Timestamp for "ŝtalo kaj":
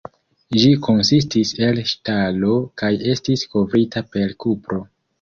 1.93-2.93